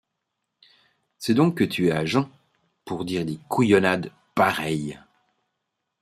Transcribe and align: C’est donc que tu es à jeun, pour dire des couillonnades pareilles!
C’est 1.19 1.35
donc 1.35 1.59
que 1.59 1.63
tu 1.63 1.89
es 1.89 1.91
à 1.91 2.05
jeun, 2.05 2.27
pour 2.85 3.05
dire 3.05 3.23
des 3.23 3.37
couillonnades 3.49 4.11
pareilles! 4.33 4.99